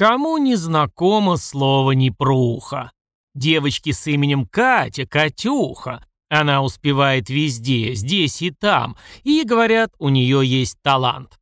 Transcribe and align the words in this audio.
Кому 0.00 0.38
не 0.38 0.56
знакомо 0.56 1.36
слово 1.36 1.92
«непруха»? 1.92 2.90
Девочки 3.34 3.92
с 3.92 4.06
именем 4.06 4.46
Катя, 4.46 5.04
Катюха. 5.06 6.02
Она 6.30 6.62
успевает 6.62 7.28
везде, 7.28 7.94
здесь 7.94 8.40
и 8.40 8.50
там, 8.50 8.96
и, 9.24 9.44
говорят, 9.44 9.92
у 9.98 10.08
нее 10.08 10.40
есть 10.42 10.78
талант. 10.80 11.38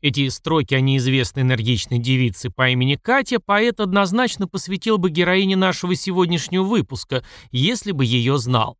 Эти 0.00 0.26
строки 0.30 0.72
о 0.72 0.80
неизвестной 0.80 1.42
энергичной 1.42 1.98
девице 1.98 2.48
по 2.48 2.70
имени 2.70 2.94
Катя 2.94 3.40
поэт 3.40 3.78
однозначно 3.78 4.48
посвятил 4.48 4.96
бы 4.96 5.10
героине 5.10 5.54
нашего 5.54 5.94
сегодняшнего 5.94 6.62
выпуска, 6.62 7.22
если 7.50 7.92
бы 7.92 8.06
ее 8.06 8.38
знал. 8.38 8.78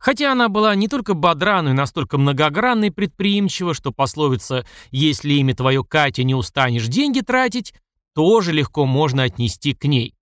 Хотя 0.00 0.32
она 0.32 0.48
была 0.48 0.74
не 0.74 0.88
только 0.88 1.12
бодра, 1.12 1.60
но 1.60 1.70
и 1.70 1.74
настолько 1.74 2.16
многогранной 2.16 2.88
и 2.88 2.90
предприимчива, 2.90 3.74
что 3.74 3.92
пословица 3.92 4.64
«если 4.90 5.34
имя 5.34 5.54
твое 5.54 5.84
Катя 5.84 6.24
не 6.24 6.34
устанешь 6.34 6.88
деньги 6.88 7.20
тратить», 7.20 7.74
тоже 8.14 8.52
легко 8.52 8.86
можно 8.86 9.24
отнести 9.24 9.74
к 9.74 9.84
ней. 9.84 10.14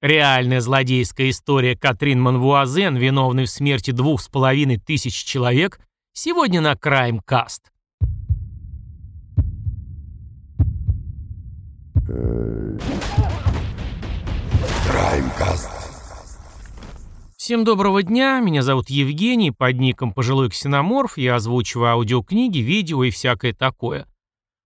Реальная 0.00 0.60
злодейская 0.60 1.30
история 1.30 1.76
Катрин 1.76 2.20
Манвуазен, 2.20 2.96
виновной 2.96 3.44
в 3.44 3.50
смерти 3.50 3.90
двух 3.90 4.22
с 4.22 4.28
половиной 4.28 4.78
тысяч 4.78 5.22
человек, 5.22 5.80
сегодня 6.14 6.62
на 6.62 6.72
Crime 6.72 7.20
Cast. 7.28 7.60
Краймкаст. 14.86 15.83
Всем 17.44 17.62
доброго 17.62 18.02
дня, 18.02 18.40
меня 18.40 18.62
зовут 18.62 18.88
Евгений, 18.88 19.50
под 19.50 19.78
ником 19.78 20.14
Пожилой 20.14 20.48
Ксеноморф, 20.48 21.18
я 21.18 21.34
озвучиваю 21.34 21.90
аудиокниги, 21.90 22.60
видео 22.60 23.04
и 23.04 23.10
всякое 23.10 23.52
такое. 23.52 24.06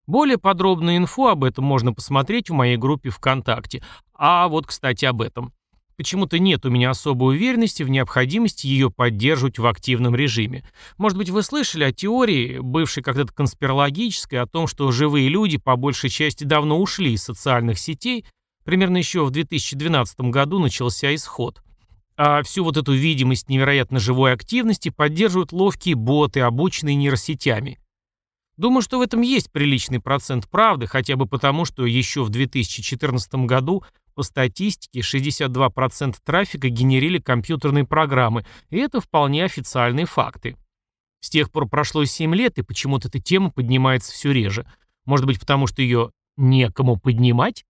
Более 0.06 0.38
подробную 0.38 0.96
инфу 0.96 1.26
об 1.26 1.42
этом 1.42 1.64
можно 1.64 1.92
посмотреть 1.92 2.50
в 2.50 2.52
моей 2.52 2.76
группе 2.76 3.10
ВКонтакте. 3.10 3.82
А 4.14 4.46
вот, 4.46 4.68
кстати, 4.68 5.06
об 5.06 5.22
этом. 5.22 5.52
Почему-то 5.96 6.38
нет 6.38 6.64
у 6.66 6.70
меня 6.70 6.90
особой 6.90 7.34
уверенности 7.34 7.82
в 7.82 7.90
необходимости 7.90 8.68
ее 8.68 8.92
поддерживать 8.92 9.58
в 9.58 9.66
активном 9.66 10.14
режиме. 10.14 10.62
Может 10.98 11.18
быть, 11.18 11.30
вы 11.30 11.42
слышали 11.42 11.82
о 11.82 11.92
теории, 11.92 12.60
бывшей 12.60 13.02
когда-то 13.02 13.32
конспирологической, 13.32 14.40
о 14.40 14.46
том, 14.46 14.68
что 14.68 14.92
живые 14.92 15.28
люди 15.28 15.58
по 15.58 15.74
большей 15.74 16.10
части 16.10 16.44
давно 16.44 16.78
ушли 16.78 17.14
из 17.14 17.24
социальных 17.24 17.76
сетей, 17.80 18.24
примерно 18.64 18.98
еще 18.98 19.24
в 19.24 19.32
2012 19.32 20.20
году 20.20 20.60
начался 20.60 21.12
исход. 21.12 21.60
А 22.20 22.42
всю 22.42 22.64
вот 22.64 22.76
эту 22.76 22.94
видимость 22.94 23.48
невероятно 23.48 24.00
живой 24.00 24.32
активности 24.32 24.88
поддерживают 24.88 25.52
ловкие 25.52 25.94
боты, 25.94 26.40
обученные 26.40 26.96
нейросетями. 26.96 27.78
Думаю, 28.56 28.82
что 28.82 28.98
в 28.98 29.02
этом 29.02 29.20
есть 29.20 29.52
приличный 29.52 30.00
процент 30.00 30.48
правды, 30.50 30.88
хотя 30.88 31.14
бы 31.14 31.26
потому, 31.26 31.64
что 31.64 31.86
еще 31.86 32.24
в 32.24 32.30
2014 32.30 33.46
году 33.46 33.84
по 34.16 34.24
статистике 34.24 34.98
62% 34.98 36.16
трафика 36.24 36.68
генерили 36.68 37.20
компьютерные 37.20 37.84
программы, 37.84 38.44
и 38.68 38.78
это 38.78 39.00
вполне 39.00 39.44
официальные 39.44 40.06
факты. 40.06 40.56
С 41.20 41.30
тех 41.30 41.52
пор 41.52 41.68
прошло 41.68 42.04
7 42.04 42.34
лет, 42.34 42.58
и 42.58 42.62
почему-то 42.62 43.06
эта 43.06 43.20
тема 43.20 43.52
поднимается 43.52 44.12
все 44.12 44.32
реже. 44.32 44.66
Может 45.04 45.24
быть, 45.24 45.38
потому 45.38 45.68
что 45.68 45.82
ее 45.82 46.10
некому 46.36 46.96
поднимать? 46.96 47.64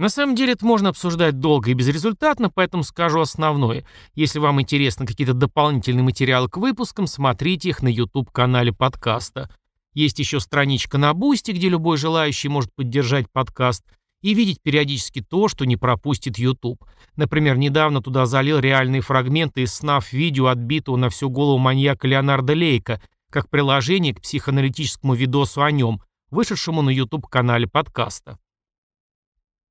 На 0.00 0.08
самом 0.08 0.34
деле 0.34 0.54
это 0.54 0.64
можно 0.64 0.88
обсуждать 0.88 1.40
долго 1.40 1.70
и 1.70 1.74
безрезультатно, 1.74 2.48
поэтому 2.48 2.84
скажу 2.84 3.20
основное. 3.20 3.84
Если 4.14 4.38
вам 4.38 4.58
интересны 4.58 5.04
какие-то 5.04 5.34
дополнительные 5.34 6.02
материалы 6.02 6.48
к 6.48 6.56
выпускам, 6.56 7.06
смотрите 7.06 7.68
их 7.68 7.82
на 7.82 7.88
YouTube-канале 7.88 8.72
подкаста. 8.72 9.50
Есть 9.92 10.18
еще 10.18 10.40
страничка 10.40 10.96
на 10.96 11.12
Boosty, 11.12 11.50
где 11.50 11.68
любой 11.68 11.98
желающий 11.98 12.48
может 12.48 12.74
поддержать 12.74 13.30
подкаст– 13.30 13.84
и 14.22 14.34
видеть 14.34 14.60
периодически 14.62 15.22
то, 15.22 15.48
что 15.48 15.64
не 15.64 15.76
пропустит 15.76 16.38
YouTube. 16.38 16.84
Например, 17.16 17.56
недавно 17.56 18.02
туда 18.02 18.26
залил 18.26 18.58
реальные 18.58 19.00
фрагменты 19.00 19.62
из 19.62 19.72
снафф 19.72 20.12
видео 20.12 20.48
отбитого 20.48 20.96
на 20.96 21.08
всю 21.08 21.30
голову 21.30 21.58
маньяка 21.58 22.06
Леонарда 22.06 22.52
Лейка, 22.52 23.00
как 23.30 23.48
приложение 23.48 24.14
к 24.14 24.20
психоаналитическому 24.20 25.14
видосу 25.14 25.62
о 25.62 25.70
нем, 25.70 26.02
вышедшему 26.30 26.82
на 26.82 26.90
YouTube-канале 26.90 27.66
подкаста. 27.66 28.38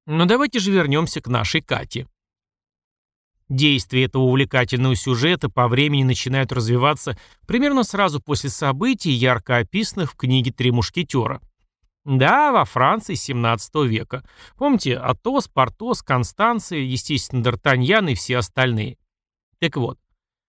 Но 0.09 0.25
давайте 0.25 0.58
же 0.58 0.72
вернемся 0.72 1.22
к 1.22 1.28
нашей 1.28 1.62
Кате. 1.62 2.08
Действия 3.47 4.06
этого 4.06 4.24
увлекательного 4.24 4.96
сюжета 4.96 5.50
по 5.50 5.68
времени 5.68 6.02
начинают 6.02 6.52
развиваться 6.52 7.16
примерно 7.46 7.84
сразу 7.84 8.20
после 8.20 8.50
событий, 8.50 9.12
ярко 9.12 9.58
описанных 9.58 10.14
в 10.14 10.16
книге 10.16 10.52
«Три 10.52 10.72
мушкетера». 10.72 11.42
Да, 12.06 12.52
во 12.52 12.66
Франции 12.66 13.14
17 13.14 13.86
века. 13.86 14.28
Помните, 14.58 14.97
Атос, 14.97 15.47
Портос, 15.47 16.02
Констанция, 16.02 16.80
естественно, 16.80 17.44
Д'Артаньян 17.44 18.12
и 18.12 18.16
все 18.16 18.38
остальные. 18.38 18.97
Так 19.59 19.78
вот, 19.78 20.00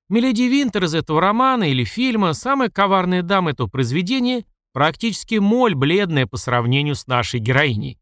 Миледи 0.09 0.45
Винтер 0.45 0.85
из 0.85 0.95
этого 0.95 1.21
романа 1.21 1.65
или 1.65 1.85
фильма, 1.85 2.33
самая 2.33 2.71
коварная 2.71 3.23
дама 3.23 3.51
этого 3.51 3.67
произведения, 3.67 4.47
практически 4.73 5.35
моль 5.35 5.75
бледная 5.75 6.27
по 6.27 6.39
сравнению 6.39 6.95
с 6.95 7.07
нашей 7.07 7.41
героиней. 7.41 8.00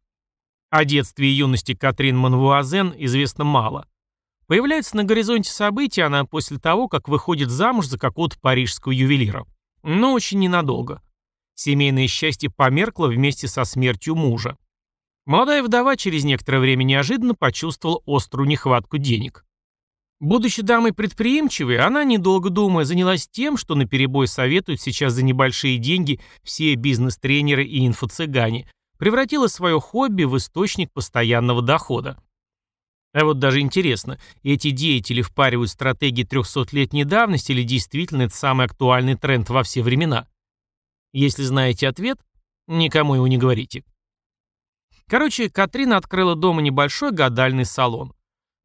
О 0.71 0.85
детстве 0.85 1.29
и 1.29 1.33
юности 1.33 1.75
Катрин 1.75 2.17
Манвуазен 2.19 2.95
известно 2.99 3.45
мало. 3.45 3.89
Появляется 4.47 4.97
на 4.97 5.05
горизонте 5.05 5.51
событий 5.51 6.03
она 6.03 6.25
после 6.25 6.59
того, 6.59 6.89
как 6.89 7.09
выходит 7.09 7.51
замуж 7.51 7.87
за 7.87 7.99
какого-то 7.99 8.39
парижского 8.41 8.93
ювелира. 8.93 9.47
Но 9.83 10.13
очень 10.13 10.41
ненадолго. 10.41 11.03
Семейное 11.55 12.07
счастье 12.07 12.51
померкло 12.51 13.07
вместе 13.07 13.49
со 13.49 13.65
смертью 13.65 14.15
мужа. 14.15 14.57
Молодая 15.25 15.63
вдова 15.63 15.97
через 15.97 16.25
некоторое 16.25 16.61
время 16.61 16.85
неожиданно 16.85 17.35
почувствовала 17.35 18.01
острую 18.07 18.49
нехватку 18.49 18.99
денег. 18.99 19.45
Будучи 20.21 20.63
дамой 20.63 20.93
предприимчивой, 20.93 21.79
она, 21.79 22.05
недолго 22.05 22.51
думая, 22.51 22.85
занялась 22.85 23.29
тем, 23.29 23.57
что 23.57 23.75
наперебой 23.75 24.27
советуют 24.27 24.81
сейчас 24.81 25.13
за 25.13 25.23
небольшие 25.23 25.79
деньги 25.79 26.21
все 26.43 26.75
бизнес-тренеры 26.75 27.65
и 27.65 27.87
инфо-цыгане, 27.87 28.67
превратила 28.99 29.47
свое 29.47 29.81
хобби 29.81 30.25
в 30.25 30.37
источник 30.37 30.93
постоянного 30.93 31.63
дохода. 31.63 32.23
А 33.15 33.25
вот 33.25 33.39
даже 33.39 33.61
интересно, 33.61 34.21
эти 34.43 34.71
деятели 34.71 35.23
впаривают 35.23 35.71
стратегии 35.71 36.27
300-летней 36.27 37.05
давности 37.05 37.53
или 37.53 37.63
действительно 37.63 38.23
это 38.23 38.37
самый 38.37 38.67
актуальный 38.67 39.17
тренд 39.17 39.49
во 39.49 39.63
все 39.63 39.83
времена? 39.83 40.29
Если 41.13 41.43
знаете 41.43 41.89
ответ, 41.89 42.19
никому 42.67 43.15
его 43.15 43.27
не 43.27 43.39
говорите. 43.39 43.83
Короче, 45.09 45.49
Катрина 45.49 45.97
открыла 45.97 46.37
дома 46.37 46.61
небольшой 46.61 47.13
гадальный 47.13 47.65
салон. 47.65 48.13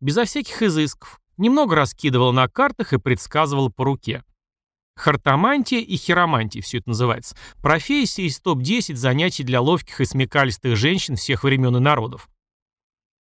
Безо 0.02 0.26
всяких 0.26 0.62
изысков. 0.62 1.22
Немного 1.38 1.76
раскидывала 1.76 2.34
на 2.34 2.50
картах 2.50 2.92
и 2.92 3.00
предсказывала 3.00 3.70
по 3.70 3.86
руке. 3.86 4.24
Хартомантия 4.96 5.80
и 5.80 5.96
хиромантия 5.98 6.62
все 6.62 6.78
это 6.78 6.90
называется. 6.90 7.36
Профессии 7.62 8.26
из 8.26 8.40
топ-10 8.40 8.96
занятий 8.96 9.44
для 9.44 9.60
ловких 9.62 10.02
и 10.02 10.06
смекалистых 10.06 10.76
женщин 10.76 11.16
всех 11.16 11.44
времен 11.44 11.76
и 11.78 11.80
народов. 11.80 12.30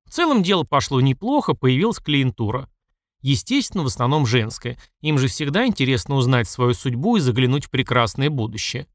В 0.07 0.11
целом 0.11 0.43
дело 0.43 0.65
пошло 0.65 1.01
неплохо, 1.01 1.55
появилась 1.55 1.99
клиентура. 1.99 2.69
Естественно, 3.21 3.83
в 3.83 3.89
основном 3.89 4.27
женская. 4.27 4.79
Им 5.03 5.19
же 5.19 5.29
всегда 5.29 5.67
интересно 5.67 6.15
узнать 6.15 6.49
свою 6.49 6.73
судьбу 6.73 7.17
и 7.17 7.21
заглянуть 7.21 7.67
в 7.67 7.71
прекрасное 7.71 8.31
будущее. 8.31 8.87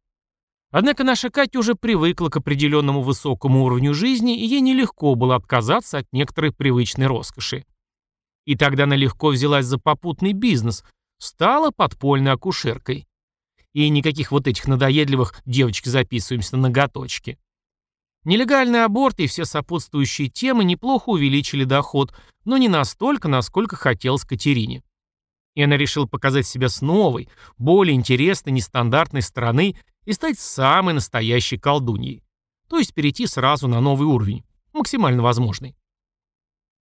Однако 0.72 1.04
наша 1.04 1.30
Катя 1.30 1.60
уже 1.60 1.76
привыкла 1.76 2.30
к 2.30 2.38
определенному 2.38 3.02
высокому 3.02 3.64
уровню 3.64 3.94
жизни, 3.94 4.42
и 4.42 4.48
ей 4.48 4.62
нелегко 4.62 5.14
было 5.14 5.36
отказаться 5.36 6.00
от 6.00 6.08
некоторой 6.12 6.52
привычной 6.52 7.06
роскоши. 7.06 7.64
И 8.46 8.56
тогда 8.56 8.86
она 8.86 8.96
легко 8.96 9.28
взялась 9.28 9.68
за 9.68 9.78
попутный 9.78 10.34
бизнес, 10.34 10.84
стала 11.24 11.72
подпольной 11.72 12.34
акушеркой. 12.34 13.08
И 13.72 13.88
никаких 13.90 14.32
вот 14.32 14.48
этих 14.48 14.68
надоедливых 14.68 15.42
«девочки, 15.46 15.90
записываемся 15.90 16.58
на 16.58 16.64
ноготочки». 16.64 17.40
Нелегальный 18.26 18.86
аборт 18.86 19.20
и 19.20 19.28
все 19.28 19.46
сопутствующие 19.46 20.30
темы 20.30 20.64
неплохо 20.64 21.10
увеличили 21.10 21.64
доход, 21.64 22.14
но 22.46 22.58
не 22.58 22.70
настолько, 22.70 23.28
насколько 23.28 23.76
хотелось 23.76 24.24
Катерине. 24.24 24.84
И 25.56 25.62
она 25.62 25.78
решила 25.78 26.06
показать 26.06 26.48
себя 26.48 26.70
с 26.70 26.82
новой, 26.82 27.30
более 27.58 27.96
интересной, 27.96 28.54
нестандартной 28.54 29.22
стороны 29.22 29.76
и 30.06 30.14
стать 30.14 30.40
самой 30.40 30.94
настоящей 30.94 31.58
колдуньей. 31.58 32.24
То 32.70 32.80
есть 32.80 32.94
перейти 32.94 33.28
сразу 33.28 33.68
на 33.68 33.82
новый 33.82 34.08
уровень, 34.08 34.44
максимально 34.72 35.22
возможный. 35.22 35.76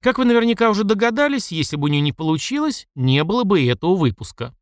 Как 0.02 0.16
вы 0.16 0.24
наверняка 0.24 0.70
уже 0.70 0.84
догадались, 0.84 1.52
если 1.52 1.76
бы 1.76 1.84
у 1.84 1.88
нее 1.88 2.00
не 2.00 2.12
получилось, 2.12 2.88
не 2.94 3.22
было 3.22 3.44
бы 3.44 3.60
и 3.60 3.66
этого 3.66 3.96
выпуска. 3.96 4.54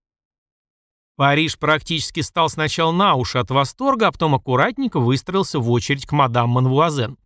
Париж 1.14 1.58
практически 1.58 2.20
стал 2.20 2.49
сначала 2.49 2.93
на 2.93 3.14
уши 3.14 3.38
от 3.38 3.50
восторга, 3.50 4.08
а 4.08 4.12
потом 4.12 4.35
аккуратненько 4.35 5.00
выстроился 5.00 5.58
в 5.58 5.70
очередь 5.70 6.06
к 6.06 6.12
мадам 6.12 6.50
Манвуазен. 6.50 7.19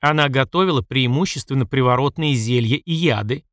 Она 0.00 0.28
готовила 0.28 0.82
преимущественно 0.82 1.66
приворотные 1.66 2.34
зелья 2.34 2.76
и 2.76 2.92
яды. 2.92 3.44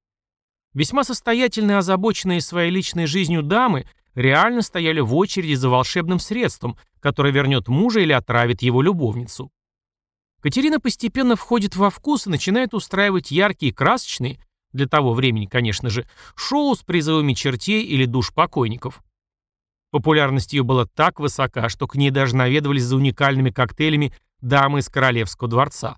Весьма 0.73 1.03
состоятельные, 1.03 1.77
озабоченные 1.77 2.41
своей 2.41 2.71
личной 2.71 3.05
жизнью 3.05 3.43
дамы 3.43 3.87
реально 4.15 4.61
стояли 4.61 4.99
в 4.99 5.15
очереди 5.15 5.53
за 5.53 5.69
волшебным 5.69 6.19
средством, 6.19 6.77
которое 6.99 7.31
вернет 7.31 7.67
мужа 7.67 8.01
или 8.01 8.11
отравит 8.11 8.61
его 8.61 8.81
любовницу. 8.81 9.51
Катерина 10.43 10.77
постепенно 10.81 11.37
входит 11.37 11.77
во 11.77 11.89
вкус 11.89 12.27
и 12.27 12.29
начинает 12.29 12.73
устраивать 12.73 13.31
яркие 13.31 13.71
и 13.71 13.73
красочные, 13.73 14.39
для 14.73 14.87
того 14.87 15.13
времени, 15.13 15.45
конечно 15.45 15.89
же, 15.89 16.05
шоу 16.35 16.75
с 16.75 16.79
призовыми 16.79 17.33
чертей 17.33 17.83
или 17.85 18.03
душ 18.03 18.33
покойников. 18.33 19.01
Популярность 19.89 20.51
ее 20.51 20.63
была 20.63 20.85
так 20.85 21.21
высока, 21.21 21.69
что 21.69 21.87
к 21.87 21.95
ней 21.95 22.09
даже 22.09 22.35
наведывались 22.35 22.83
за 22.83 22.97
уникальными 22.97 23.51
коктейлями 23.51 24.13
дамы 24.41 24.79
из 24.79 24.89
Королевского 24.89 25.49
дворца. 25.49 25.97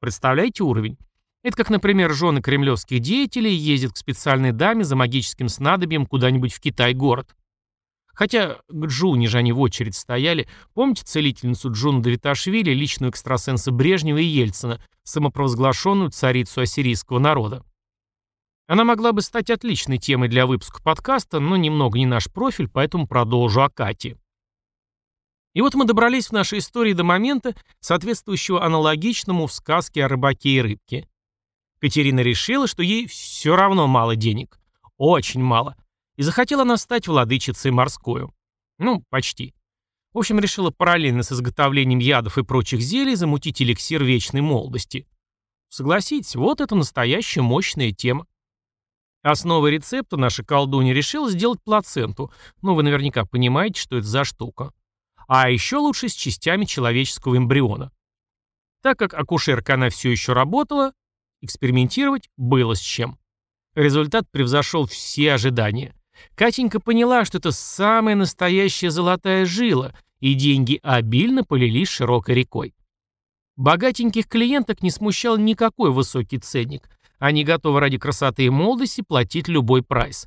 Представляете 0.00 0.64
уровень? 0.64 0.98
Это 1.44 1.56
как, 1.56 1.70
например, 1.70 2.12
жены 2.14 2.42
кремлевских 2.42 2.98
деятелей 2.98 3.54
ездят 3.54 3.92
к 3.92 3.96
специальной 3.96 4.50
даме 4.50 4.82
за 4.82 4.96
магическим 4.96 5.48
снадобьем 5.48 6.06
куда-нибудь 6.06 6.52
в 6.52 6.60
Китай-город. 6.60 7.36
Хотя 8.14 8.60
к 8.68 8.86
Джуне 8.86 9.28
же 9.28 9.38
они 9.38 9.52
в 9.52 9.60
очередь 9.60 9.96
стояли. 9.96 10.48
Помните 10.72 11.04
целительницу 11.04 11.70
Джуну 11.72 12.00
Давиташвили, 12.00 12.70
личную 12.70 13.10
экстрасенса 13.10 13.72
Брежнева 13.72 14.18
и 14.18 14.24
Ельцина, 14.24 14.80
самопровозглашенную 15.02 16.10
царицу 16.10 16.62
ассирийского 16.62 17.18
народа? 17.18 17.64
Она 18.66 18.84
могла 18.84 19.12
бы 19.12 19.20
стать 19.20 19.50
отличной 19.50 19.98
темой 19.98 20.28
для 20.28 20.46
выпуска 20.46 20.82
подкаста, 20.82 21.38
но 21.38 21.56
немного 21.56 21.98
не 21.98 22.06
наш 22.06 22.30
профиль, 22.32 22.68
поэтому 22.68 23.06
продолжу 23.06 23.62
о 23.62 23.68
Кате. 23.68 24.16
И 25.52 25.60
вот 25.60 25.74
мы 25.74 25.84
добрались 25.84 26.28
в 26.28 26.32
нашей 26.32 26.58
истории 26.58 26.94
до 26.94 27.04
момента, 27.04 27.54
соответствующего 27.80 28.64
аналогичному 28.64 29.46
в 29.46 29.52
сказке 29.52 30.04
о 30.04 30.08
рыбаке 30.08 30.50
и 30.50 30.60
рыбке. 30.60 31.08
Катерина 31.78 32.20
решила, 32.20 32.66
что 32.66 32.82
ей 32.82 33.06
все 33.06 33.54
равно 33.54 33.86
мало 33.86 34.16
денег. 34.16 34.58
Очень 34.96 35.42
мало. 35.42 35.76
И 36.16 36.22
захотела 36.22 36.62
она 36.62 36.76
стать 36.76 37.08
владычицей 37.08 37.70
морскую. 37.70 38.34
Ну, 38.78 39.04
почти. 39.10 39.54
В 40.12 40.18
общем, 40.18 40.38
решила 40.38 40.70
параллельно 40.70 41.22
с 41.22 41.32
изготовлением 41.32 41.98
ядов 41.98 42.38
и 42.38 42.44
прочих 42.44 42.80
зелий 42.80 43.16
замутить 43.16 43.60
эликсир 43.60 44.02
вечной 44.04 44.40
молодости. 44.40 45.08
Согласитесь, 45.68 46.36
вот 46.36 46.60
это 46.60 46.74
настоящая 46.74 47.42
мощная 47.42 47.92
тема. 47.92 48.26
Основой 49.22 49.72
рецепта 49.72 50.16
наша 50.16 50.44
колдунья 50.44 50.92
решила 50.92 51.30
сделать 51.30 51.62
плаценту, 51.64 52.32
но 52.62 52.74
вы 52.74 52.82
наверняка 52.82 53.24
понимаете, 53.24 53.80
что 53.80 53.96
это 53.96 54.06
за 54.06 54.24
штука. 54.24 54.72
А 55.26 55.50
еще 55.50 55.78
лучше 55.78 56.08
с 56.08 56.12
частями 56.12 56.64
человеческого 56.64 57.36
эмбриона. 57.36 57.90
Так 58.82 58.98
как 58.98 59.14
акушерка 59.14 59.74
она 59.74 59.88
все 59.88 60.10
еще 60.10 60.34
работала, 60.34 60.92
Экспериментировать 61.44 62.30
было 62.38 62.72
с 62.74 62.80
чем. 62.80 63.18
Результат 63.74 64.24
превзошел 64.30 64.86
все 64.86 65.34
ожидания. 65.34 65.94
Катенька 66.34 66.80
поняла, 66.80 67.24
что 67.24 67.38
это 67.38 67.52
самая 67.52 68.14
настоящая 68.14 68.90
золотая 68.90 69.44
жила, 69.46 69.94
и 70.20 70.34
деньги 70.34 70.80
обильно 70.82 71.44
полились 71.44 71.88
широкой 71.88 72.34
рекой. 72.34 72.74
Богатеньких 73.56 74.26
клиенток 74.26 74.82
не 74.82 74.90
смущал 74.90 75.36
никакой 75.36 75.90
высокий 75.90 76.38
ценник. 76.38 76.88
Они 77.18 77.44
готовы 77.44 77.80
ради 77.80 77.98
красоты 77.98 78.44
и 78.44 78.50
молодости 78.50 79.02
платить 79.06 79.48
любой 79.48 79.82
прайс. 79.82 80.26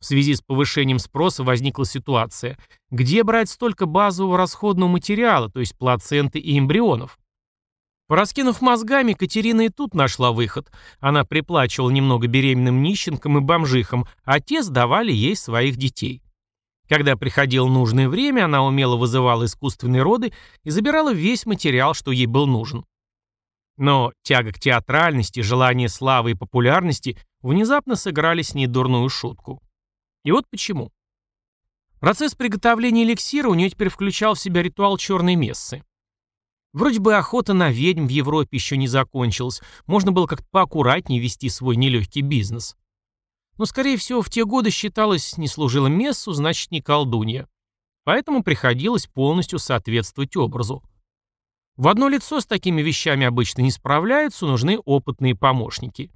В 0.00 0.06
связи 0.06 0.34
с 0.34 0.42
повышением 0.42 0.98
спроса 0.98 1.44
возникла 1.44 1.86
ситуация, 1.86 2.58
где 2.90 3.22
брать 3.22 3.48
столько 3.48 3.86
базового 3.86 4.36
расходного 4.36 4.90
материала, 4.90 5.48
то 5.48 5.60
есть 5.60 5.78
плаценты 5.78 6.38
и 6.38 6.58
эмбрионов. 6.58 7.18
Пораскинув 8.06 8.60
мозгами, 8.60 9.14
Катерина 9.14 9.62
и 9.62 9.68
тут 9.70 9.94
нашла 9.94 10.32
выход. 10.32 10.70
Она 11.00 11.24
приплачивала 11.24 11.90
немного 11.90 12.26
беременным 12.26 12.82
нищенкам 12.82 13.38
и 13.38 13.40
бомжихам, 13.40 14.06
а 14.24 14.40
те 14.40 14.62
сдавали 14.62 15.10
ей 15.10 15.34
своих 15.36 15.76
детей. 15.76 16.22
Когда 16.86 17.16
приходило 17.16 17.66
нужное 17.66 18.10
время, 18.10 18.44
она 18.44 18.62
умело 18.62 18.96
вызывала 18.96 19.46
искусственные 19.46 20.02
роды 20.02 20.34
и 20.64 20.70
забирала 20.70 21.14
весь 21.14 21.46
материал, 21.46 21.94
что 21.94 22.12
ей 22.12 22.26
был 22.26 22.46
нужен. 22.46 22.84
Но 23.78 24.12
тяга 24.22 24.52
к 24.52 24.60
театральности, 24.60 25.40
желание 25.40 25.88
славы 25.88 26.32
и 26.32 26.34
популярности 26.34 27.16
внезапно 27.40 27.96
сыграли 27.96 28.42
с 28.42 28.54
ней 28.54 28.66
дурную 28.66 29.08
шутку. 29.08 29.62
И 30.24 30.30
вот 30.30 30.44
почему. 30.50 30.92
Процесс 32.00 32.34
приготовления 32.34 33.04
эликсира 33.04 33.48
у 33.48 33.54
нее 33.54 33.70
теперь 33.70 33.88
включал 33.88 34.34
в 34.34 34.40
себя 34.40 34.62
ритуал 34.62 34.98
черной 34.98 35.36
мессы. 35.36 35.82
Вроде 36.74 36.98
бы 36.98 37.14
охота 37.14 37.54
на 37.54 37.70
ведьм 37.70 38.06
в 38.06 38.10
Европе 38.10 38.56
еще 38.56 38.76
не 38.76 38.88
закончилась, 38.88 39.62
можно 39.86 40.10
было 40.10 40.26
как-то 40.26 40.46
поаккуратнее 40.50 41.20
вести 41.20 41.48
свой 41.48 41.76
нелегкий 41.76 42.20
бизнес. 42.20 42.76
Но, 43.56 43.64
скорее 43.64 43.96
всего, 43.96 44.22
в 44.22 44.28
те 44.28 44.44
годы 44.44 44.70
считалось, 44.70 45.38
не 45.38 45.46
служила 45.46 45.86
мессу, 45.86 46.32
значит, 46.32 46.72
не 46.72 46.82
колдунья. 46.82 47.46
Поэтому 48.02 48.42
приходилось 48.42 49.06
полностью 49.06 49.60
соответствовать 49.60 50.36
образу. 50.36 50.82
В 51.76 51.86
одно 51.86 52.08
лицо 52.08 52.40
с 52.40 52.46
такими 52.46 52.82
вещами 52.82 53.24
обычно 53.24 53.62
не 53.62 53.70
справляются, 53.70 54.44
нужны 54.44 54.76
опытные 54.78 55.36
помощники. 55.36 56.10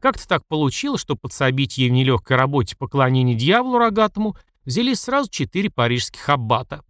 Как-то 0.00 0.26
так 0.26 0.46
получилось, 0.46 1.02
что 1.02 1.16
подсобить 1.16 1.76
ей 1.76 1.90
в 1.90 1.92
нелегкой 1.92 2.38
работе 2.38 2.76
поклонения 2.78 3.34
дьяволу 3.34 3.76
рогатому 3.76 4.38
взялись 4.64 5.00
сразу 5.00 5.30
четыре 5.30 5.68
парижских 5.68 6.26
аббата. 6.30 6.82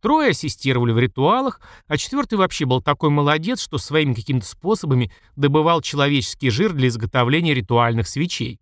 Трое 0.00 0.30
ассистировали 0.30 0.92
в 0.92 0.98
ритуалах, 0.98 1.60
а 1.86 1.96
четвертый 1.96 2.38
вообще 2.38 2.64
был 2.64 2.80
такой 2.80 3.10
молодец, 3.10 3.60
что 3.60 3.76
своими 3.76 4.14
какими-то 4.14 4.46
способами 4.46 5.12
добывал 5.36 5.82
человеческий 5.82 6.50
жир 6.50 6.72
для 6.72 6.88
изготовления 6.88 7.52
ритуальных 7.52 8.08
свечей. 8.08 8.60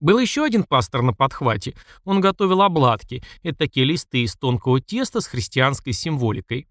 Был 0.00 0.18
еще 0.18 0.44
один 0.44 0.64
пастор 0.64 1.02
на 1.02 1.12
подхвате. 1.12 1.74
Он 2.04 2.20
готовил 2.20 2.62
обладки. 2.62 3.22
Это 3.42 3.58
такие 3.58 3.86
листы 3.86 4.22
из 4.22 4.34
тонкого 4.34 4.80
теста 4.80 5.20
с 5.20 5.26
христианской 5.26 5.92
символикой. 5.92 6.66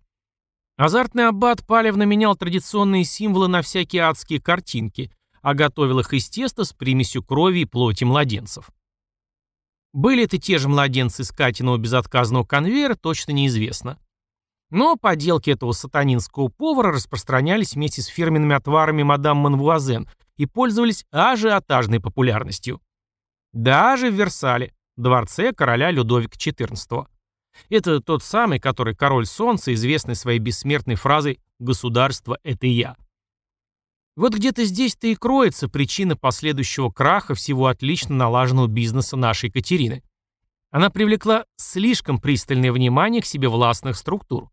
Азартный 0.78 1.28
аббат 1.28 1.66
палевно 1.66 2.04
менял 2.04 2.36
традиционные 2.36 3.06
символы 3.06 3.48
на 3.48 3.62
всякие 3.62 4.04
адские 4.04 4.42
картинки, 4.42 5.12
а 5.42 5.54
готовил 5.54 6.00
их 6.00 6.14
из 6.14 6.30
теста 6.30 6.64
с 6.64 6.74
примесью 6.74 7.24
крови 7.24 7.60
и 7.60 7.66
плоти 7.66 8.04
младенцев. 8.04 8.70
Были 9.94 10.24
это 10.24 10.38
те 10.38 10.58
же 10.58 10.70
младенцы 10.70 11.24
с 11.24 11.32
Катиного 11.32 11.78
безотказного 11.78 12.46
конвейера, 12.46 12.96
точно 12.96 13.32
неизвестно. 13.32 14.00
Но 14.70 14.96
поделки 14.96 15.50
этого 15.50 15.74
сатанинского 15.74 16.48
повара 16.48 16.94
распространялись 16.94 17.74
вместе 17.74 18.02
с 18.02 18.08
фирменными 18.08 18.56
отварами 18.56 19.04
мадам 19.04 19.38
Манвуазен 19.38 20.08
и 20.38 20.46
пользовались 20.46 21.06
ажиотажной 21.12 22.00
популярностью. 22.00 22.82
Даже 23.52 24.10
в 24.10 24.14
Версале, 24.14 24.74
дворце 24.96 25.52
короля 25.52 25.92
Людовика 25.92 26.38
XIV. 26.38 27.08
Это 27.70 28.00
тот 28.00 28.24
самый, 28.24 28.60
который 28.60 28.96
король 28.96 29.26
солнца, 29.26 29.74
известный 29.74 30.16
своей 30.16 30.40
бессмертной 30.40 30.96
фразой 30.96 31.42
«Государство– 31.60 32.40
это 32.44 32.66
я». 32.66 32.96
Вот 34.16 34.34
где-то 34.34 34.66
здесь-то 34.66 35.08
и 35.08 35.16
кроется 35.16 35.70
причина 35.70 36.18
последующего 36.18 36.90
краха 36.90 37.34
всего 37.34 37.68
отлично 37.68 38.16
налаженного 38.16 38.68
бизнеса 38.68 39.16
нашей 39.16 39.50
Катерины. 39.50 40.04
Она 40.70 40.90
привлекла 40.90 41.46
слишком 41.58 42.20
пристальное 42.20 42.72
внимание 42.72 43.22
к 43.22 43.26
себе 43.26 43.48
властных 43.48 43.96
структур. 43.96 44.50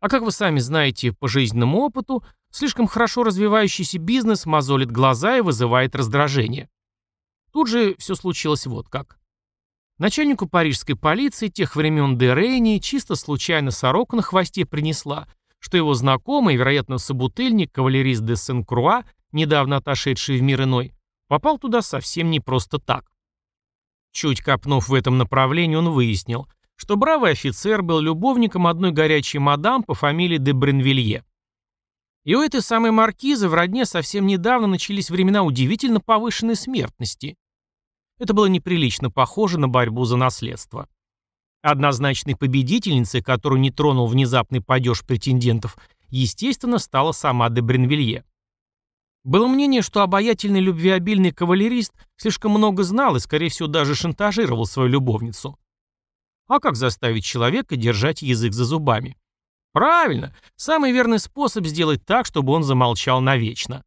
А 0.00 0.08
как 0.08 0.22
вы 0.22 0.32
сами 0.32 0.58
знаете 0.60 1.12
по 1.12 1.28
жизненному 1.28 1.78
опыту, 1.80 2.24
слишком 2.50 2.86
хорошо 2.86 3.22
развивающийся 3.22 3.98
бизнес 3.98 4.46
мозолит 4.46 4.90
глаза 4.90 5.36
и 5.36 5.42
вызывает 5.42 5.94
раздражение. 5.94 6.70
Тут 7.52 7.68
же 7.68 7.94
все 7.98 8.14
случилось 8.14 8.66
вот 8.66 8.88
как. 8.88 9.18
Начальнику 9.98 10.48
парижской 10.48 10.96
полиции 10.96 11.48
тех 11.48 11.76
времен 11.76 12.16
де 12.16 12.34
Рейни 12.34 12.78
чисто 12.78 13.14
случайно 13.14 13.70
сороку 13.70 14.16
на 14.16 14.22
хвосте 14.22 14.64
принесла, 14.64 15.28
что 15.60 15.76
его 15.76 15.94
знакомый, 15.94 16.56
вероятно, 16.56 16.98
собутыльник, 16.98 17.72
кавалерист 17.72 18.24
де 18.24 18.36
Сен-Круа, 18.36 19.04
недавно 19.32 19.76
отошедший 19.76 20.38
в 20.38 20.42
мир 20.42 20.64
иной, 20.64 20.92
попал 21.28 21.58
туда 21.58 21.82
совсем 21.82 22.30
не 22.30 22.40
просто 22.40 22.78
так. 22.78 23.10
Чуть 24.12 24.40
копнув 24.40 24.88
в 24.88 24.94
этом 24.94 25.18
направлении, 25.18 25.76
он 25.76 25.90
выяснил, 25.90 26.48
что 26.74 26.96
бравый 26.96 27.32
офицер 27.32 27.82
был 27.82 28.00
любовником 28.00 28.66
одной 28.66 28.90
горячей 28.90 29.38
мадам 29.38 29.82
по 29.82 29.94
фамилии 29.94 30.38
де 30.38 30.52
Бренвилье. 30.52 31.24
И 32.24 32.34
у 32.34 32.42
этой 32.42 32.62
самой 32.62 32.90
маркизы 32.90 33.48
в 33.48 33.54
родне 33.54 33.84
совсем 33.84 34.26
недавно 34.26 34.66
начались 34.66 35.10
времена 35.10 35.42
удивительно 35.42 36.00
повышенной 36.00 36.56
смертности. 36.56 37.36
Это 38.18 38.34
было 38.34 38.46
неприлично 38.46 39.10
похоже 39.10 39.58
на 39.58 39.68
борьбу 39.68 40.04
за 40.04 40.16
наследство. 40.16 40.88
Однозначной 41.62 42.36
победительницей, 42.36 43.22
которую 43.22 43.60
не 43.60 43.70
тронул 43.70 44.06
внезапный 44.06 44.62
падеж 44.62 45.04
претендентов, 45.04 45.76
естественно, 46.08 46.78
стала 46.78 47.12
сама 47.12 47.50
де 47.50 47.60
Бренвилье. 47.60 48.24
Было 49.24 49.46
мнение, 49.46 49.82
что 49.82 50.02
обаятельный 50.02 50.60
любвеобильный 50.60 51.32
кавалерист 51.32 51.92
слишком 52.16 52.52
много 52.52 52.82
знал 52.82 53.16
и, 53.16 53.20
скорее 53.20 53.50
всего, 53.50 53.68
даже 53.68 53.94
шантажировал 53.94 54.64
свою 54.64 54.88
любовницу. 54.88 55.58
А 56.48 56.58
как 56.58 56.76
заставить 56.76 57.24
человека 57.24 57.76
держать 57.76 58.22
язык 58.22 58.54
за 58.54 58.64
зубами? 58.64 59.16
Правильно, 59.72 60.34
самый 60.56 60.90
верный 60.90 61.18
способ 61.18 61.66
сделать 61.66 62.04
так, 62.04 62.24
чтобы 62.26 62.54
он 62.54 62.64
замолчал 62.64 63.20
навечно. 63.20 63.84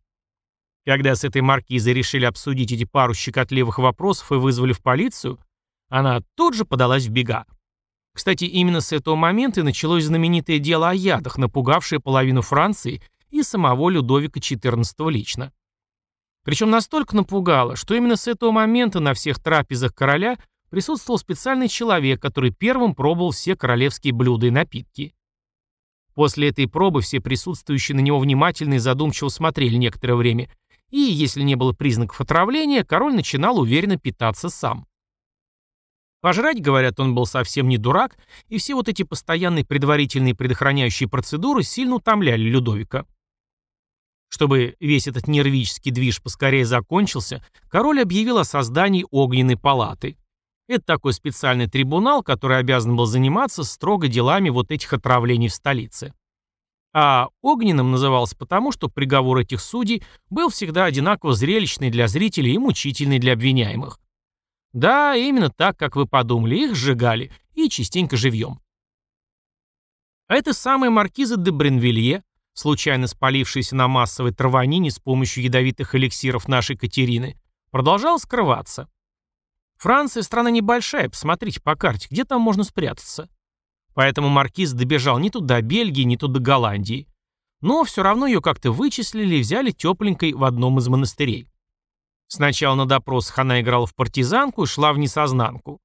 Когда 0.85 1.15
с 1.15 1.23
этой 1.23 1.41
маркизой 1.41 1.93
решили 1.93 2.25
обсудить 2.25 2.71
эти 2.71 2.85
пару 2.85 3.13
щекотливых 3.13 3.79
вопросов 3.79 4.31
и 4.31 4.35
вызвали 4.35 4.73
в 4.73 4.81
полицию, 4.81 5.39
она 5.89 6.21
тут 6.35 6.53
же 6.53 6.63
подалась 6.63 7.07
в 7.07 7.09
бега. 7.09 7.45
Кстати, 8.13 8.45
именно 8.45 8.79
с 8.79 8.91
этого 8.91 9.15
момента 9.15 9.61
и 9.61 9.63
началось 9.63 10.05
знаменитое 10.05 10.59
дело 10.59 10.89
о 10.89 10.93
ядах, 10.93 11.37
напугавшее 11.37 11.99
половину 11.99 12.41
Франции 12.41 13.01
и 13.31 13.41
самого 13.41 13.89
Людовика 13.89 14.39
XIV 14.39 15.11
лично. 15.11 15.51
Причем 16.43 16.69
настолько 16.69 17.15
напугало, 17.15 17.75
что 17.75 17.95
именно 17.95 18.15
с 18.15 18.27
этого 18.27 18.51
момента 18.51 18.99
на 18.99 19.13
всех 19.13 19.39
трапезах 19.39 19.95
короля 19.95 20.37
присутствовал 20.69 21.17
специальный 21.17 21.67
человек, 21.67 22.21
который 22.21 22.51
первым 22.51 22.93
пробовал 22.93 23.31
все 23.31 23.55
королевские 23.55 24.13
блюда 24.13 24.47
и 24.47 24.51
напитки. 24.51 25.15
После 26.13 26.49
этой 26.49 26.67
пробы 26.67 27.01
все 27.01 27.19
присутствующие 27.19 27.95
на 27.95 28.01
него 28.01 28.19
внимательно 28.19 28.75
и 28.75 28.79
задумчиво 28.79 29.29
смотрели 29.29 29.75
некоторое 29.77 30.15
время, 30.15 30.49
и, 30.89 30.97
если 30.97 31.41
не 31.41 31.55
было 31.55 31.73
признаков 31.73 32.21
отравления, 32.21 32.83
король 32.83 33.15
начинал 33.15 33.59
уверенно 33.59 33.97
питаться 33.97 34.49
сам. 34.49 34.85
Пожрать, 36.23 36.61
говорят, 36.61 37.01
он 37.01 37.13
был 37.13 37.25
совсем 37.25 37.67
не 37.67 37.77
дурак, 37.77 38.15
и 38.47 38.57
все 38.57 38.75
вот 38.75 38.87
эти 38.87 39.03
постоянные 39.03 39.65
предварительные 39.65 40.33
предохраняющие 40.33 41.09
процедуры 41.09 41.63
сильно 41.63 41.95
утомляли 41.95 42.43
Людовика. 42.43 43.05
Чтобы 44.29 44.77
весь 44.79 45.05
этот 45.05 45.27
нервический 45.27 45.91
движ 45.91 46.23
поскорее 46.23 46.63
закончился, 46.63 47.45
король 47.67 48.01
объявил 48.01 48.37
о 48.37 48.45
создании 48.45 49.05
огненной 49.11 49.57
палаты. 49.57 50.15
Это 50.69 50.85
такой 50.85 51.11
специальный 51.11 51.67
трибунал, 51.67 52.23
который 52.23 52.57
обязан 52.57 52.95
был 52.95 53.05
заниматься 53.05 53.65
строго 53.65 54.07
делами 54.07 54.47
вот 54.47 54.71
этих 54.71 54.93
отравлений 54.93 55.49
в 55.49 55.53
столице. 55.53 56.13
А 56.93 57.27
огненным 57.41 57.91
назывался 57.91 58.37
потому, 58.37 58.71
что 58.71 58.87
приговор 58.87 59.39
этих 59.39 59.59
судей 59.59 60.01
был 60.29 60.47
всегда 60.51 60.85
одинаково 60.85 61.33
зрелищный 61.33 61.89
для 61.89 62.07
зрителей 62.07 62.53
и 62.53 62.57
мучительный 62.57 63.19
для 63.19 63.33
обвиняемых. 63.33 63.99
Да, 64.73 65.15
именно 65.15 65.49
так, 65.49 65.77
как 65.77 65.95
вы 65.95 66.07
подумали, 66.07 66.55
их 66.55 66.75
сжигали, 66.75 67.31
и 67.53 67.69
частенько 67.69 68.17
живьем. 68.17 68.59
А 70.27 70.35
это 70.35 70.53
самая 70.53 70.89
маркиза 70.89 71.37
де 71.37 71.51
Бренвилье, 71.51 72.23
случайно 72.53 73.07
спалившаяся 73.07 73.75
на 73.75 73.87
массовой 73.87 74.33
траванине 74.33 74.89
с 74.89 74.97
помощью 74.97 75.43
ядовитых 75.43 75.93
эликсиров 75.93 76.47
нашей 76.47 76.75
Катерины, 76.75 77.39
продолжала 77.69 78.17
скрываться. 78.17 78.89
Франция 79.77 80.23
страна 80.23 80.49
небольшая, 80.49 81.09
посмотрите 81.09 81.61
по 81.61 81.75
карте, 81.75 82.07
где 82.09 82.23
там 82.23 82.41
можно 82.41 82.63
спрятаться. 82.63 83.29
Поэтому 83.93 84.29
маркиз 84.29 84.71
добежал 84.71 85.19
не 85.19 85.29
то 85.29 85.39
до 85.39 85.61
Бельгии, 85.61 86.03
не 86.03 86.17
то 86.17 86.27
до 86.27 86.39
Голландии. 86.39 87.07
Но 87.61 87.83
все 87.83 88.01
равно 88.01 88.25
ее 88.25 88.41
как-то 88.41 88.71
вычислили 88.71 89.35
и 89.35 89.41
взяли 89.41 89.71
тепленькой 89.71 90.33
в 90.33 90.43
одном 90.43 90.79
из 90.79 90.87
монастырей. 90.87 91.47
Сначала 92.35 92.73
на 92.73 92.87
допросах 92.87 93.37
она 93.37 93.61
играла 93.61 93.85
в 93.85 93.93
партизанку 93.93 94.63
и 94.63 94.65
шла 94.65 94.91
в 94.91 94.97
несознанку. 94.97 95.79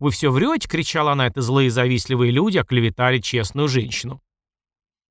«Вы 0.00 0.10
все 0.10 0.32
врете!»— 0.32 0.68
кричала 0.68 1.12
она, 1.12 1.28
это 1.28 1.40
злые 1.40 1.70
завистливые 1.70 2.32
люди 2.32 2.58
оклеветали 2.58 3.20
честную 3.20 3.68
женщину. 3.68 4.20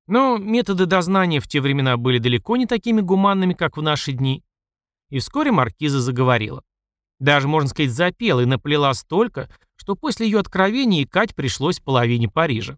Но 0.06 0.36
методы 0.36 0.84
дознания 0.84 1.40
в 1.40 1.48
те 1.48 1.62
времена 1.62 1.96
были 1.96 2.18
далеко 2.18 2.58
не 2.58 2.66
такими 2.66 3.00
гуманными, 3.00 3.54
как 3.54 3.78
в 3.78 3.82
наши 3.82 4.12
дни. 4.12 4.44
И 5.08 5.20
вскоре 5.20 5.52
маркиза 5.52 6.00
заговорила. 6.00 6.62
Даже, 7.18 7.48
можно 7.48 7.70
сказать, 7.70 7.90
запела 7.90 8.40
и 8.40 8.44
наплела 8.44 8.92
столько, 8.92 9.48
что 9.76 9.96
после 9.96 10.26
ее 10.26 10.38
откровения 10.38 11.04
икать 11.04 11.34
пришлось 11.34 11.80
половине 11.80 12.28
Парижа. 12.28 12.76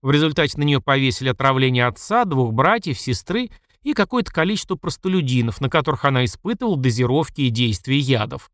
В 0.00 0.10
результате 0.10 0.56
на 0.56 0.62
нее 0.62 0.80
повесили 0.80 1.28
отравление 1.28 1.84
отца, 1.84 2.24
двух 2.24 2.54
братьев, 2.54 2.98
сестры 2.98 3.50
и 3.82 3.94
какое-то 3.94 4.32
количество 4.32 4.76
простолюдинов, 4.76 5.60
на 5.60 5.70
которых 5.70 6.04
она 6.04 6.24
испытывала 6.24 6.76
дозировки 6.76 7.42
и 7.42 7.50
действия 7.50 7.98
ядов. 7.98 8.50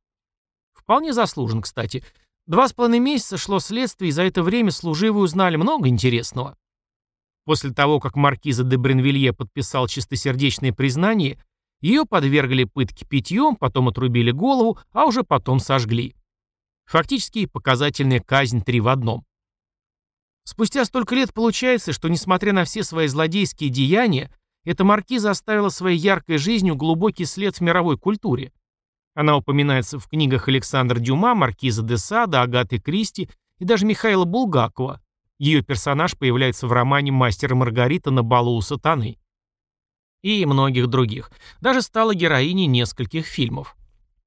Вполне 0.72 1.12
заслужен, 1.12 1.62
кстати. 1.62 2.04
Два 2.46 2.68
с 2.68 2.72
половиной 2.72 3.00
месяца 3.00 3.36
шло 3.36 3.58
следствие, 3.58 4.10
и 4.10 4.12
за 4.12 4.22
это 4.22 4.42
время 4.42 4.70
служивые 4.70 5.24
узнали 5.24 5.56
много 5.56 5.88
интересного. 5.88 6.56
После 7.44 7.72
того, 7.72 8.00
как 8.00 8.16
маркиза 8.16 8.64
де 8.64 8.76
Бренвилье 8.76 9.32
подписал 9.32 9.88
чистосердечное 9.88 10.72
признание, 10.72 11.42
ее 11.80 12.04
подвергли 12.04 12.64
пытке 12.64 13.04
питьем, 13.04 13.56
потом 13.56 13.88
отрубили 13.88 14.30
голову, 14.30 14.78
а 14.92 15.06
уже 15.06 15.24
потом 15.24 15.60
сожгли. 15.60 16.14
Фактически 16.86 17.46
показательная 17.46 18.20
казнь 18.20 18.62
три 18.62 18.80
в 18.80 18.88
одном. 18.88 19.24
Спустя 20.44 20.84
столько 20.84 21.16
лет 21.16 21.34
получается, 21.34 21.92
что 21.92 22.08
несмотря 22.08 22.52
на 22.52 22.64
все 22.64 22.84
свои 22.84 23.08
злодейские 23.08 23.70
деяния, 23.70 24.30
эта 24.66 24.84
маркиза 24.84 25.30
оставила 25.30 25.70
своей 25.70 25.96
яркой 25.96 26.38
жизнью 26.38 26.74
глубокий 26.74 27.24
след 27.24 27.56
в 27.56 27.60
мировой 27.60 27.96
культуре. 27.96 28.52
Она 29.14 29.36
упоминается 29.36 29.98
в 29.98 30.08
книгах 30.08 30.48
Александра 30.48 30.98
Дюма, 30.98 31.34
Маркиза 31.34 31.82
де 31.82 31.96
Сада, 31.96 32.42
Агаты 32.42 32.78
Кристи 32.78 33.30
и 33.58 33.64
даже 33.64 33.86
Михаила 33.86 34.24
Булгакова. 34.24 35.00
Ее 35.38 35.62
персонаж 35.62 36.18
появляется 36.18 36.66
в 36.66 36.72
романе 36.72 37.12
«Мастер 37.12 37.52
и 37.52 37.54
Маргарита 37.54 38.10
на 38.10 38.22
балу 38.22 38.56
у 38.56 38.60
сатаны». 38.60 39.18
И 40.22 40.44
многих 40.44 40.88
других. 40.88 41.30
Даже 41.60 41.80
стала 41.80 42.14
героиней 42.14 42.66
нескольких 42.66 43.26
фильмов. 43.26 43.76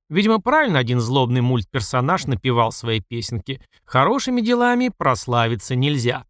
Видимо, 0.08 0.40
правильно 0.40 0.80
один 0.80 1.02
злобный 1.02 1.42
мультперсонаж 1.42 2.26
напевал 2.26 2.72
свои 2.72 3.02
песенки 3.02 3.62
«Хорошими 3.84 4.42
делами 4.42 4.90
прославиться 4.96 5.76
нельзя». 5.76 6.26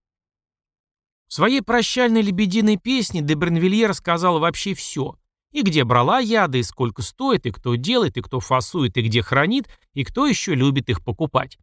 В 1.29 1.33
своей 1.36 1.62
прощальной 1.62 2.24
лебединой 2.24 2.77
песне 2.77 3.21
де 3.21 3.36
Бренвилье 3.36 3.86
рассказал 3.86 4.39
вообще 4.39 4.74
все. 4.74 5.15
И 5.51 5.62
где 5.62 5.83
брала 5.83 6.19
яды, 6.19 6.59
и 6.59 6.63
сколько 6.63 7.03
стоит, 7.03 7.45
и 7.45 7.51
кто 7.51 7.75
делает, 7.75 8.17
и 8.17 8.21
кто 8.21 8.39
фасует, 8.39 8.98
и 8.98 9.01
где 9.03 9.21
хранит, 9.21 9.69
и 9.93 10.03
кто 10.03 10.25
еще 10.25 10.55
любит 10.55 10.89
их 10.89 11.03
покупать. 11.03 11.59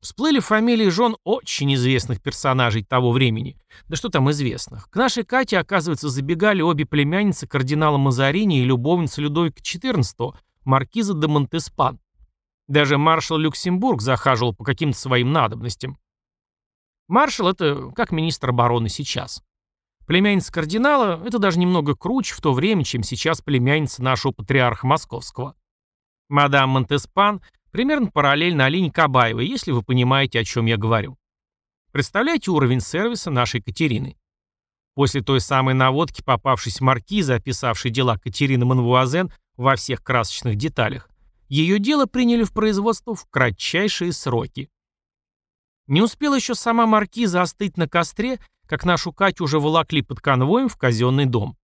Всплыли 0.00 0.38
фамилии 0.40 0.88
жен 0.88 1.16
очень 1.24 1.74
известных 1.74 2.22
персонажей 2.22 2.84
того 2.84 3.12
времени. 3.12 3.58
Да 3.86 3.96
что 3.96 4.08
там 4.08 4.30
известных. 4.30 4.88
К 4.88 4.96
нашей 4.96 5.24
Кате, 5.24 5.58
оказывается, 5.58 6.08
забегали 6.08 6.62
обе 6.62 6.86
племянницы 6.86 7.46
кардинала 7.46 7.98
Мазарини 7.98 8.62
и 8.62 8.64
любовница 8.64 9.20
Людовика 9.20 9.60
XIV, 9.60 10.34
маркиза 10.64 11.12
де 11.12 11.26
Монтеспан. 11.26 12.00
Даже 12.66 12.96
маршал 12.96 13.36
Люксембург 13.36 14.00
захаживал 14.00 14.54
по 14.54 14.64
каким-то 14.64 14.96
своим 14.96 15.32
надобностям. 15.32 15.98
Маршал— 17.08 17.48
это 17.50 17.90
как 17.96 18.12
министр 18.12 18.50
обороны 18.50 18.88
сейчас. 18.88 19.42
Племянница 20.06 20.52
кардинала— 20.52 21.22
это 21.26 21.38
даже 21.38 21.58
немного 21.58 21.96
круче 21.96 22.34
в 22.34 22.40
то 22.40 22.52
время, 22.52 22.84
чем 22.84 23.02
сейчас 23.02 23.40
племянница 23.40 24.02
нашего 24.02 24.32
патриарха 24.32 24.86
московского. 24.86 25.54
Мадам 26.28 26.70
Монтеспан 26.70 27.42
примерно 27.70 28.10
параллельно 28.10 28.66
Алине 28.66 28.92
Кабаевой, 28.92 29.46
если 29.46 29.72
вы 29.72 29.82
понимаете, 29.82 30.38
о 30.40 30.44
чем 30.44 30.66
я 30.66 30.76
говорю. 30.76 31.18
Представляете 31.92 32.50
уровень 32.50 32.80
сервиса 32.80 33.30
нашей 33.30 33.62
Катерины? 33.62 34.16
После 34.94 35.22
той 35.22 35.40
самой 35.40 35.74
наводки, 35.74 36.22
попавшейся 36.22 36.84
маркиза, 36.84 37.36
описавшей 37.36 37.90
дела 37.90 38.18
Катерины 38.18 38.64
Манвуазен 38.66 39.32
во 39.56 39.76
всех 39.76 40.02
красочных 40.02 40.56
деталях, 40.56 41.08
ее 41.48 41.78
дело 41.78 42.06
приняли 42.06 42.44
в 42.44 42.52
производство 42.52 43.14
в 43.14 43.24
кратчайшие 43.30 44.12
сроки. 44.12 44.68
Не 45.88 46.02
успела 46.02 46.34
еще 46.34 46.54
сама 46.54 46.86
маркиза 46.86 47.42
остыть 47.42 47.76
на 47.78 47.88
костре, 47.88 48.38
как 48.66 48.84
нашу 48.84 49.12
Катю 49.12 49.44
уже 49.44 49.58
волокли 49.58 50.02
под 50.02 50.20
конвоем 50.20 50.68
в 50.68 50.76
казенный 50.76 51.24
дом. 51.24 51.56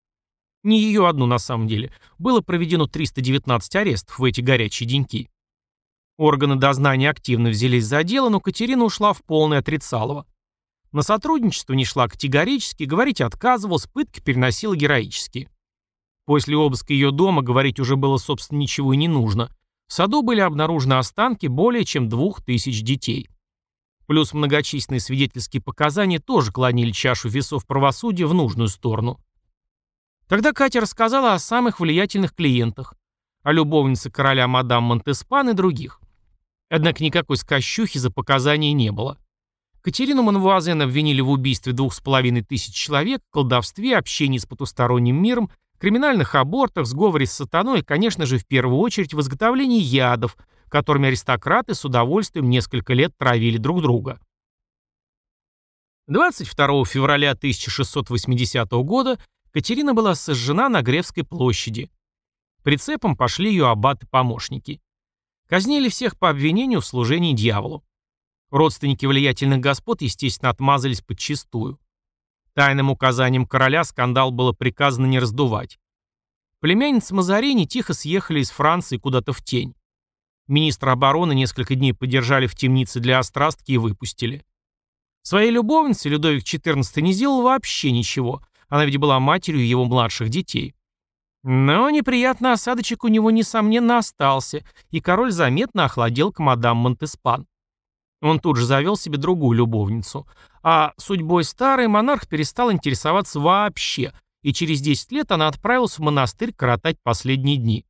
Не 0.62 0.80
ее 0.80 1.06
одну 1.06 1.26
на 1.26 1.38
самом 1.38 1.68
деле. 1.68 1.92
Было 2.18 2.40
проведено 2.40 2.86
319 2.86 3.76
арестов 3.76 4.18
в 4.18 4.24
эти 4.24 4.40
горячие 4.40 4.88
деньки. 4.88 5.28
Органы 6.16 6.56
дознания 6.56 7.10
активно 7.10 7.50
взялись 7.50 7.84
за 7.84 8.02
дело, 8.02 8.30
но 8.30 8.40
Катерина 8.40 8.84
ушла 8.84 9.12
в 9.12 9.22
полное 9.22 9.58
отрицалово. 9.58 10.26
На 10.90 11.02
сотрудничество 11.02 11.74
не 11.74 11.84
шла 11.84 12.08
категорически, 12.08 12.84
говорить 12.84 13.20
отказывалась, 13.20 13.86
пытки 13.86 14.20
переносила 14.20 14.74
героически. 14.74 15.50
После 16.24 16.56
обыска 16.56 16.94
ее 16.94 17.10
дома 17.10 17.42
говорить 17.42 17.78
уже 17.78 17.96
было, 17.96 18.16
собственно, 18.16 18.58
ничего 18.60 18.94
и 18.94 18.96
не 18.96 19.08
нужно. 19.08 19.54
В 19.86 19.92
саду 19.92 20.22
были 20.22 20.40
обнаружены 20.40 20.94
останки 20.94 21.46
более 21.46 21.84
чем 21.84 22.08
двух 22.08 22.42
тысяч 22.42 22.82
детей. 22.82 23.28
Плюс 24.06 24.34
многочисленные 24.34 25.00
свидетельские 25.00 25.62
показания 25.62 26.18
тоже 26.18 26.52
клонили 26.52 26.90
чашу 26.90 27.28
весов 27.28 27.66
правосудия 27.66 28.26
в 28.26 28.34
нужную 28.34 28.68
сторону. 28.68 29.18
Тогда 30.28 30.52
Катя 30.52 30.80
рассказала 30.80 31.34
о 31.34 31.38
самых 31.38 31.80
влиятельных 31.80 32.34
клиентах, 32.34 32.94
о 33.42 33.52
любовнице 33.52 34.10
короля 34.10 34.48
мадам 34.48 34.84
Монтеспан 34.84 35.50
и 35.50 35.52
других. 35.54 36.00
Однако 36.70 37.04
никакой 37.04 37.36
скощухи 37.36 37.98
за 37.98 38.10
показания 38.10 38.72
не 38.72 38.90
было. 38.90 39.18
Катерину 39.82 40.22
Манвуазен 40.22 40.80
обвинили 40.80 41.20
в 41.20 41.28
убийстве 41.28 41.74
двух 41.74 41.92
с 41.92 42.00
половиной 42.00 42.42
тысяч 42.42 42.74
человек, 42.74 43.20
колдовстве, 43.30 43.98
общении 43.98 44.38
с 44.38 44.46
потусторонним 44.46 45.22
миром, 45.22 45.50
криминальных 45.78 46.34
абортах, 46.34 46.86
сговоре 46.86 47.26
с 47.26 47.32
сатаной 47.32 47.80
и, 47.80 47.84
конечно 47.84 48.24
же, 48.24 48.38
в 48.38 48.46
первую 48.46 48.78
очередь 48.78 49.12
в 49.12 49.20
изготовлении 49.20 49.80
ядов, 49.80 50.38
которыми 50.74 51.06
аристократы 51.06 51.72
с 51.72 51.84
удовольствием 51.84 52.50
несколько 52.50 52.94
лет 52.94 53.16
травили 53.16 53.58
друг 53.58 53.80
друга. 53.80 54.18
22 56.08 56.84
февраля 56.84 57.30
1680 57.30 58.72
года 58.82 59.20
Катерина 59.52 59.94
была 59.94 60.16
сожжена 60.16 60.68
на 60.68 60.82
Гревской 60.82 61.22
площади. 61.22 61.92
Прицепом 62.64 63.16
пошли 63.16 63.50
ее 63.50 63.68
аббаты-помощники. 63.68 64.80
Казнили 65.46 65.88
всех 65.88 66.18
по 66.18 66.28
обвинению 66.28 66.80
в 66.80 66.86
служении 66.86 67.34
дьяволу. 67.34 67.84
Родственники 68.50 69.06
влиятельных 69.06 69.60
господ, 69.60 70.02
естественно, 70.02 70.50
отмазались 70.50 71.02
подчистую. 71.02 71.78
Тайным 72.54 72.90
указанием 72.90 73.46
короля 73.46 73.84
скандал 73.84 74.32
было 74.32 74.50
приказано 74.50 75.06
не 75.06 75.20
раздувать. 75.20 75.78
Племянницы 76.58 77.14
Мазарини 77.14 77.64
тихо 77.64 77.94
съехали 77.94 78.40
из 78.40 78.50
Франции 78.50 78.96
куда-то 78.96 79.32
в 79.32 79.40
тень. 79.40 79.76
Министра 80.46 80.92
обороны 80.92 81.34
несколько 81.34 81.74
дней 81.74 81.94
подержали 81.94 82.46
в 82.46 82.54
темнице 82.54 83.00
для 83.00 83.18
острастки 83.18 83.72
и 83.72 83.78
выпустили. 83.78 84.44
Своей 85.22 85.50
любовнице 85.50 86.08
Людовик 86.08 86.44
XIV 86.44 87.00
не 87.00 87.12
сделал 87.12 87.42
вообще 87.42 87.90
ничего, 87.90 88.42
она 88.68 88.84
ведь 88.84 88.98
была 88.98 89.20
матерью 89.20 89.66
его 89.66 89.84
младших 89.86 90.28
детей. 90.28 90.74
Но 91.42 91.90
неприятный 91.90 92.52
осадочек 92.52 93.04
у 93.04 93.08
него, 93.08 93.30
несомненно, 93.30 93.98
остался, 93.98 94.64
и 94.90 95.00
король 95.00 95.30
заметно 95.30 95.84
охладел 95.84 96.32
к 96.32 96.38
мадам 96.38 96.78
Монтеспан. 96.78 97.46
Он 98.22 98.40
тут 98.40 98.56
же 98.56 98.64
завел 98.64 98.96
себе 98.96 99.18
другую 99.18 99.58
любовницу. 99.58 100.26
А 100.62 100.94
судьбой 100.96 101.44
старой 101.44 101.88
монарх 101.88 102.26
перестал 102.26 102.72
интересоваться 102.72 103.38
вообще, 103.38 104.14
и 104.42 104.54
через 104.54 104.80
10 104.80 105.12
лет 105.12 105.30
она 105.30 105.46
отправилась 105.46 105.98
в 105.98 106.02
монастырь 106.02 106.54
коротать 106.54 106.96
последние 107.02 107.58
дни. 107.58 107.84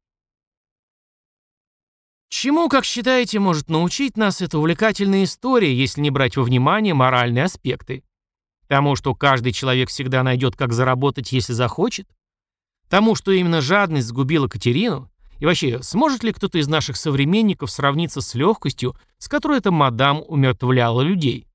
Чему, 2.29 2.69
как 2.69 2.85
считаете, 2.85 3.39
может 3.39 3.69
научить 3.69 4.17
нас 4.17 4.41
эта 4.41 4.59
увлекательная 4.59 5.25
история, 5.25 5.75
если 5.75 6.01
не 6.01 6.11
брать 6.11 6.37
во 6.37 6.43
внимание 6.43 6.95
моральные 6.95 7.45
аспекты? 7.45 8.03
Тому, 8.69 8.97
что 8.97 9.15
каждый 9.15 9.53
человек 9.53 9.89
всегда 9.89 10.23
найдет, 10.23 10.57
как 10.57 10.73
заработать, 10.73 11.33
если 11.33 11.53
захочет? 11.53 12.09
Тому, 12.89 13.15
что 13.15 13.33
именно 13.33 13.61
жадность 13.61 14.09
сгубила 14.09 14.49
Катерину? 14.49 15.11
И 15.39 15.47
вообще, 15.47 15.83
сможет 15.83 16.23
ли 16.23 16.33
кто-то 16.33 16.59
из 16.59 16.69
наших 16.69 16.97
современников 16.97 17.71
сравниться 17.71 18.21
с 18.21 18.35
легкостью, 18.35 18.97
с 19.19 19.29
которой 19.29 19.59
эта 19.59 19.71
мадам 19.71 20.23
умертвляла 20.27 21.03
людей? 21.03 21.47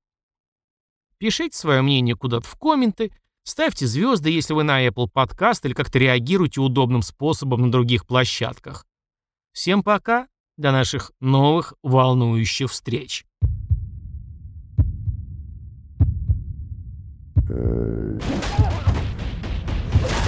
Пишите 1.18 1.56
свое 1.56 1.82
мнение 1.82 2.14
куда-то 2.14 2.46
в 2.46 2.56
комменты, 2.56 3.12
ставьте 3.42 3.86
звезды, 3.86 4.30
если 4.30 4.54
вы 4.54 4.62
на 4.62 4.86
Apple 4.86 5.08
Podcast 5.12 5.60
или 5.64 5.74
как-то 5.74 5.98
реагируете 5.98 6.60
удобным 6.60 7.02
способом 7.02 7.62
на 7.62 7.72
других 7.72 8.06
площадках. 8.06 8.86
Всем 9.52 9.82
пока! 9.82 10.28
До 10.60 10.72
наших 10.72 11.12
новых 11.20 11.72
волнующих 11.82 12.70
встреч. 12.70 13.24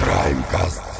Краймкаст. 0.03 0.92